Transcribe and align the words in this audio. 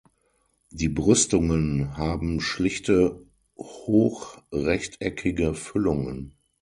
Die 0.71 0.89
Brüstungen 0.89 1.95
haben 1.95 2.39
schlichte 2.41 3.23
hochrechteckige 3.55 5.53
Füllungen. 5.53 6.33